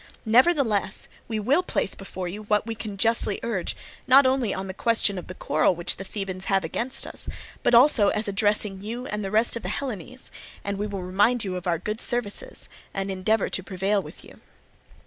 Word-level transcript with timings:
Nevertheless, 0.25 1.07
we 1.27 1.39
will 1.39 1.61
place 1.61 1.93
before 1.93 2.27
you 2.27 2.41
what 2.41 2.65
we 2.65 2.73
can 2.73 2.97
justly 2.97 3.39
urge, 3.43 3.75
not 4.07 4.25
only 4.25 4.51
on 4.51 4.65
the 4.65 4.73
question 4.73 5.19
of 5.19 5.27
the 5.27 5.35
quarrel 5.35 5.75
which 5.75 5.97
the 5.97 6.03
Thebans 6.03 6.45
have 6.45 6.63
against 6.63 7.05
us, 7.05 7.29
but 7.61 7.75
also 7.75 8.07
as 8.07 8.27
addressing 8.27 8.81
you 8.81 9.05
and 9.05 9.23
the 9.23 9.29
rest 9.29 9.55
of 9.55 9.61
the 9.61 9.69
Hellenes; 9.69 10.31
and 10.63 10.79
we 10.79 10.87
will 10.87 11.03
remind 11.03 11.43
you 11.43 11.55
of 11.55 11.67
our 11.67 11.77
good 11.77 12.01
services, 12.01 12.67
and 12.95 13.11
endeavour 13.11 13.47
to 13.49 13.61
prevail 13.61 14.01
with 14.01 14.23
you. 14.23 14.41